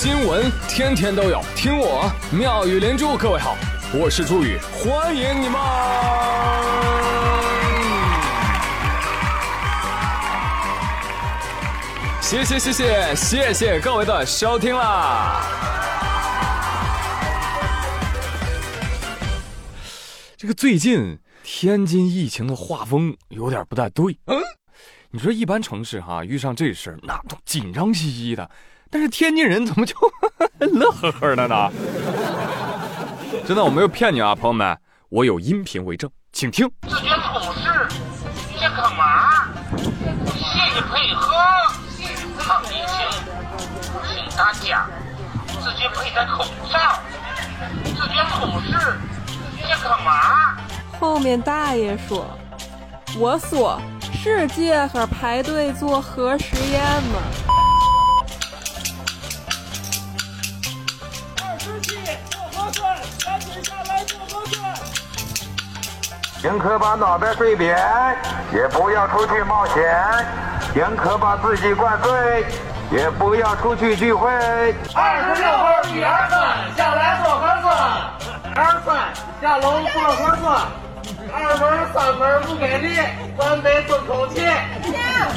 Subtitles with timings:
[0.00, 3.16] 新闻天天都有，听我妙语连珠。
[3.16, 3.56] 各位好，
[3.92, 5.60] 我是朱宇，欢迎你们！
[12.20, 15.42] 谢谢谢谢谢谢各位的收听啦！
[20.36, 24.16] 这个最近天津疫情的画风有点不太对。
[24.26, 24.38] 嗯，
[25.10, 28.48] 你说一般城市哈遇上这事儿那都紧张兮兮的，
[28.90, 29.94] 但是天津人怎么就
[30.72, 31.70] 乐呵呵的呢？
[33.46, 34.76] 真的我没有骗你啊，朋友们，
[35.10, 36.70] 我有音频为证，请听。
[36.88, 37.88] 自觉处事，
[38.58, 39.48] 别干嘛？
[39.76, 41.32] 谢谢配合，
[42.38, 43.06] 抗疫情，
[44.06, 44.86] 请大家
[45.46, 46.98] 自觉佩戴口罩，
[47.84, 48.98] 自觉处事，
[49.56, 50.56] 别干嘛？
[50.98, 52.26] 后面大爷说
[53.18, 53.80] ：“我说
[54.12, 57.20] 是街上排队做核实验吗？”
[66.40, 67.76] 宁可把脑袋睡扁，
[68.52, 69.82] 也不要出去冒险；
[70.72, 72.46] 宁可把自己灌醉，
[72.92, 74.30] 也不要出去聚会。
[74.94, 77.76] 二十六号一二三下来做核酸，
[78.54, 78.96] 二三
[79.42, 80.62] 下楼做核酸。
[81.30, 83.00] 二门三门不给力，
[83.36, 84.46] 咱得争口气。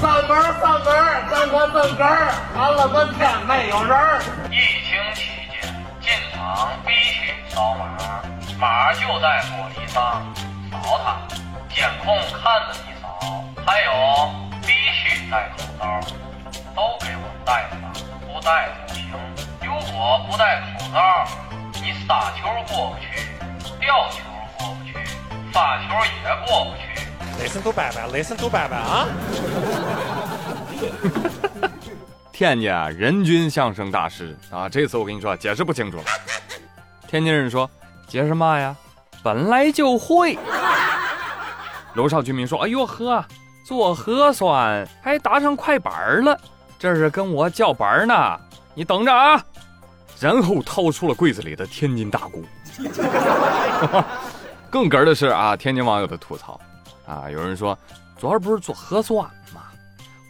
[0.00, 0.86] 三门三门，
[1.30, 2.28] 咱可真根儿。
[2.54, 4.20] 看了半天没有人儿。
[4.50, 7.96] 疫情期间进场必须扫码，
[8.60, 10.22] 码就在玻璃上，
[10.70, 11.20] 扫它，
[11.74, 13.44] 监控看着你扫。
[13.66, 13.90] 还有
[14.62, 16.00] 必须戴口罩，
[16.74, 17.92] 都给我戴上，
[18.26, 19.04] 不戴不行。
[19.62, 21.26] 如果不戴口罩，
[21.74, 23.06] 你杀球过不去，
[23.78, 24.18] 吊球
[24.58, 24.94] 过不去。
[25.52, 27.08] 发球也过不去，
[27.42, 29.06] 雷声都拜拜，雷声都拜拜啊！
[32.32, 36.04] 天津，人均相声大师啊，这次我跟你说解释不清楚了。
[37.08, 37.68] 天津人说
[38.06, 38.76] 解释嘛呀？
[39.22, 40.38] 本来就会。
[41.94, 43.24] 楼上居民说：“哎呦呵，
[43.64, 46.38] 做核酸还打上快板了，
[46.78, 48.38] 这是跟我叫板呢，
[48.74, 49.42] 你等着啊！”
[50.20, 52.44] 然后掏出了柜子里的天津大鼓。
[54.70, 56.60] 更哏的是啊，天津网友的吐槽，
[57.06, 57.76] 啊，有人说
[58.16, 59.24] 昨儿不是做核酸
[59.54, 59.62] 吗？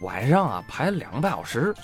[0.03, 1.75] 晚上啊排了两个半小时，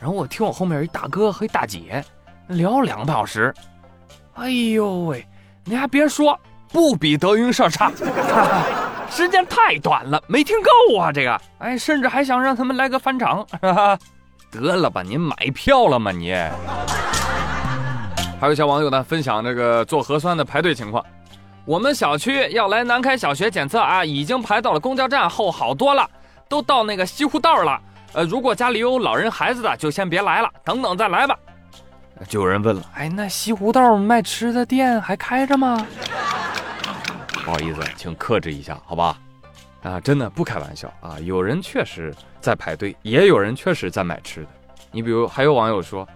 [0.00, 2.04] 然后我听我后面一大哥和一大姐
[2.48, 3.54] 聊两个半小时，
[4.34, 5.24] 哎呦喂，
[5.64, 6.36] 你还别说，
[6.70, 7.92] 不比德云社差，
[9.14, 13.98] 时间太短了，没听够啊这个，哎，甚至还想让他们来个返场，哈 哈
[14.50, 16.34] 得了吧，您买票了吗你？
[18.40, 21.04] 还有小网友呢分享这个做核酸的排队情况。
[21.66, 26.08] 我们小区要来南开小学检测啊，已经排到了公交站后好多了，
[26.48, 27.78] 都到那个西湖道了。
[28.14, 31.36] 呃，如果家里有老人孩子的，就先别来了，等等再来吧。
[32.28, 35.86] 就有人问了，哎，那西湖道卖吃的店还开着吗？
[37.44, 39.18] 不好意思，请克制一下，好吧？
[39.82, 44.48] 啊，真的不开玩笑啊，有人确实在排队，也有人确实在买吃的。
[44.92, 46.06] 你比如，还有网友说，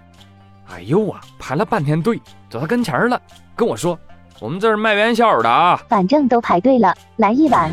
[0.70, 3.20] 哎呦啊，排了半天队，走到跟前了，
[3.56, 3.98] 跟我说。
[4.38, 7.72] 我们这是卖元宵的啊，反正都排队了，来一碗。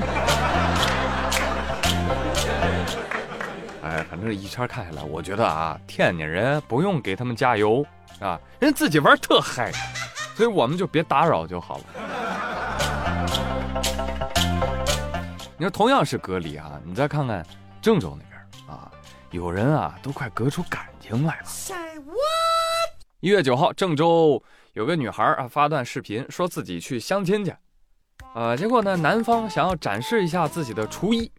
[3.83, 7.85] 哎，反正一圈看下来，我觉得啊，天津人不用给他们加油
[8.19, 9.73] 啊，人自己玩特嗨，
[10.35, 11.83] 所以我们就别打扰就好了。
[15.57, 17.45] 你说同样是隔离啊，你再看看
[17.81, 18.91] 郑州那边啊，
[19.31, 21.45] 有人啊都快隔出感情来了。
[23.19, 24.43] 一月九号，郑州。
[24.73, 27.53] 有个女孩啊发段视频，说自己去相亲去，
[28.33, 31.31] 呃，结果呢，男方想要展示一下自己的厨艺，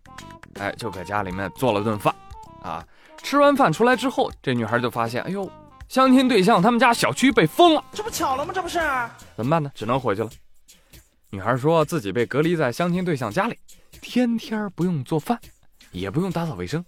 [0.60, 2.14] 哎，就搁家里面做了顿饭，
[2.62, 2.86] 啊，
[3.24, 5.50] 吃完饭出来之后，这女孩就发现，哎呦，
[5.88, 8.52] 相亲对象他们家小区被封了，这不巧了吗？
[8.54, 8.78] 这不是？
[9.34, 9.68] 怎么办呢？
[9.74, 10.30] 只能回去了。
[11.30, 13.58] 女孩说自己被隔离在相亲对象家里，
[14.00, 15.38] 天天不用做饭，
[15.90, 16.84] 也不用打扫卫生，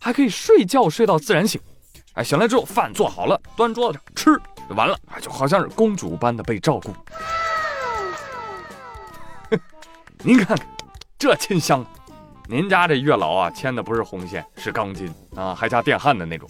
[0.00, 1.60] 还可以睡觉睡到自然醒，
[2.14, 4.40] 哎，醒来之后饭做好了，端桌子上吃。
[4.74, 6.94] 完了啊，就好像是公主般的被照顾。
[10.22, 10.58] 您看，
[11.18, 11.84] 这亲香！
[12.46, 16.48] 您家这月老啊，牵的不是红线，是钢筋啊，还加电焊的那种。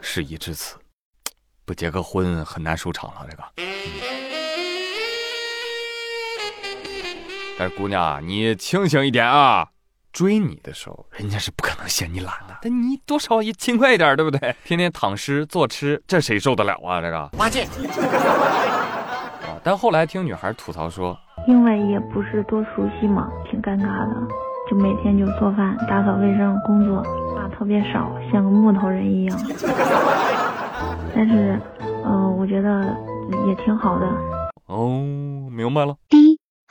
[0.00, 0.76] 事已至此，
[1.64, 3.26] 不结个婚很难收场了。
[3.30, 3.44] 这个，
[7.58, 9.68] 但是姑娘啊，你清醒一点啊！
[10.12, 14.54] 追你的时候，人家是不可能嫌你懒的，但你多少也勤快一点，对不对？
[14.64, 17.00] 天天躺尸坐吃，这谁受得了啊？
[17.00, 17.64] 这个八戒。
[17.64, 19.54] 啊！
[19.62, 21.16] 但后来听女孩吐槽说，
[21.46, 24.16] 因为也不是多熟悉嘛，挺尴尬的，
[24.70, 27.02] 就每天就做饭、打扫卫生、工作，
[27.34, 29.38] 话特别少，像个木头人一样。
[31.14, 31.60] 但是，
[32.04, 32.96] 呃，我觉得
[33.48, 34.06] 也挺好的。
[34.66, 34.88] 哦，
[35.50, 35.96] 明白了。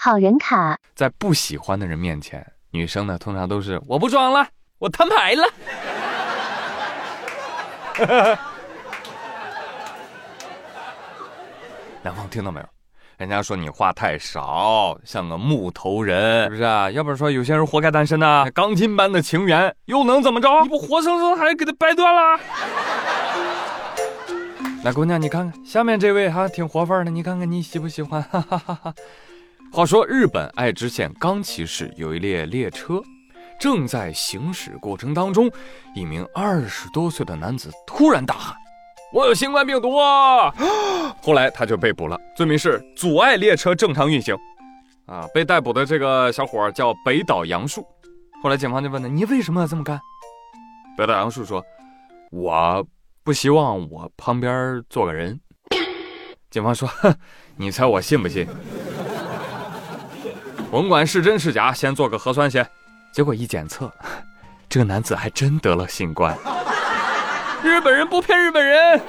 [0.06, 4.46] 好人卡，在不喜欢的人面前，女生呢通常都是我不装了，
[4.78, 5.48] 我摊牌了。
[12.02, 12.66] 男方听到没有？
[13.16, 16.92] 人家说你话太少，像个木头人，是不是啊？
[16.92, 20.64] 要不然说有些人活该单身呐、钢筋般的情缘又能怎么着？
[20.64, 22.40] 你不活生生还给他掰断了？
[24.84, 28.22] 来，姑娘，你看看下面这位哈，挺活范儿的，你看看你喜不喜欢？
[28.22, 28.94] 哈哈哈哈。
[29.74, 33.02] 话说，日本爱知县冈崎市有一列列车，
[33.60, 35.50] 正在行驶过程当中，
[35.96, 38.56] 一名二十多岁的男子突然大喊
[39.12, 40.54] ：“我有新冠病毒啊！”
[41.24, 44.38] 后来他就被捕了，罪名是阻碍列车正常运行。
[45.08, 47.84] 啊，被逮捕的这个小伙叫北岛杨树。
[48.44, 50.00] 后来警方就问他：“你为什么要这么干？”
[50.96, 51.66] 北岛杨树说
[52.30, 52.86] ：“我
[53.24, 55.40] 不希望我旁边坐个人。”
[56.52, 57.12] 警方说：“哼，
[57.56, 58.48] 你猜我信不信？”
[60.74, 62.68] 甭管是真是假，先做个核酸先。
[63.12, 63.94] 结果一检测，
[64.68, 66.36] 这个男子还真得了新冠。
[67.64, 69.00] 日本人不骗日本人，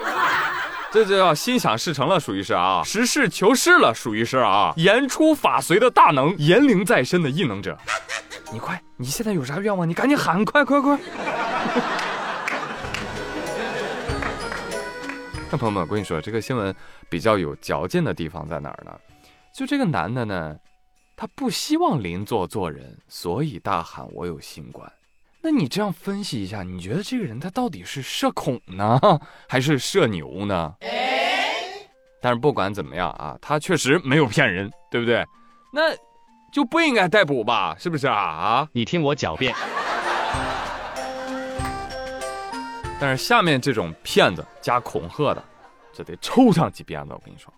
[0.93, 7.78] 这就叫心想事成了，属于是啊，实事求是了，属于是啊，言出法随的大能，言灵在身的异能者。
[8.52, 9.88] 你快，你现在有啥愿望？
[9.88, 10.99] 你赶紧喊，快快快！
[15.50, 16.75] 那朋友们，我跟你说，这个新闻
[17.08, 18.93] 比较有嚼劲的地方在哪儿呢？
[19.55, 20.55] 就这个男的呢。
[21.16, 24.90] 他不希望邻座做人，所以大喊我有新冠。
[25.40, 28.99] 那你这样分析一下，你觉得这个人他到底是社恐呢，
[29.49, 30.75] 还是社牛呢？
[32.20, 35.25] 但是不管怎么样啊，他确实没有骗人，对不对？
[35.72, 35.94] 那
[36.50, 37.76] 就不应该逮捕吧？
[37.78, 38.16] 是不是啊？
[38.16, 38.69] 啊！
[38.72, 39.55] 你听我狡辩。
[42.99, 45.44] 但是下面这种骗子加恐吓的，
[45.93, 47.52] 这得抽上几鞭子，我跟你说。